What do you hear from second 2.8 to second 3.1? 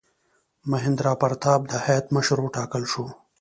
شو.